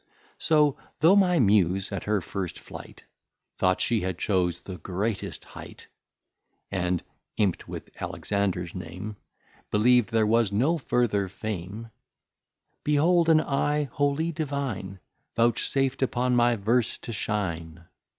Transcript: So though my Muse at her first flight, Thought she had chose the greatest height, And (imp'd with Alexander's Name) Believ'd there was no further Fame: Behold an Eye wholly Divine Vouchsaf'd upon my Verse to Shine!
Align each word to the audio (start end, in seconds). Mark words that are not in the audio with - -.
So 0.39 0.77
though 1.01 1.15
my 1.15 1.37
Muse 1.37 1.91
at 1.91 2.05
her 2.05 2.21
first 2.21 2.57
flight, 2.57 3.03
Thought 3.59 3.81
she 3.81 4.01
had 4.01 4.17
chose 4.17 4.61
the 4.61 4.79
greatest 4.79 5.45
height, 5.45 5.89
And 6.71 7.03
(imp'd 7.37 7.65
with 7.65 7.91
Alexander's 8.01 8.73
Name) 8.73 9.15
Believ'd 9.69 10.09
there 10.09 10.25
was 10.25 10.51
no 10.51 10.79
further 10.79 11.27
Fame: 11.27 11.91
Behold 12.83 13.29
an 13.29 13.41
Eye 13.41 13.89
wholly 13.91 14.31
Divine 14.31 14.99
Vouchsaf'd 15.35 16.01
upon 16.01 16.35
my 16.35 16.55
Verse 16.55 16.97
to 16.97 17.13
Shine! 17.13 17.85